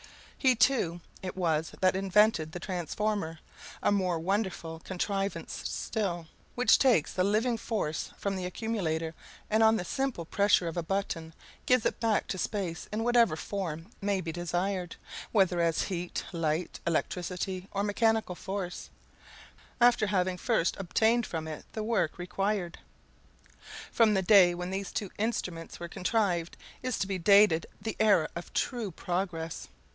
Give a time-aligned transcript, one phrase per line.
[0.35, 3.37] He, too, it was that invented the transformer,
[3.83, 9.13] a more wonderful contrivance still, which takes the living force from the accumulator,
[9.47, 11.35] and, on the simple pressure of a button,
[11.67, 14.95] gives it back to space in whatever form may be desired,
[15.31, 18.89] whether as heat, light, electricity, or mechanical force,
[19.79, 22.79] after having first obtained from it the work required.
[23.91, 28.29] From the day when these two instruments were contrived is to be dated the era
[28.35, 29.67] of true progress.